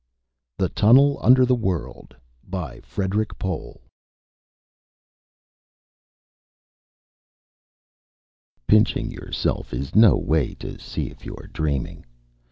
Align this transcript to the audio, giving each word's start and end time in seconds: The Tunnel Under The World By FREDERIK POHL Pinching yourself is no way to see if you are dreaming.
The 0.57 0.69
Tunnel 0.69 1.19
Under 1.21 1.45
The 1.45 1.53
World 1.53 2.15
By 2.43 2.79
FREDERIK 2.79 3.37
POHL 3.37 3.81
Pinching 8.65 9.11
yourself 9.11 9.71
is 9.75 9.93
no 9.95 10.15
way 10.17 10.55
to 10.55 10.79
see 10.79 11.11
if 11.11 11.23
you 11.23 11.35
are 11.35 11.45
dreaming. 11.45 12.03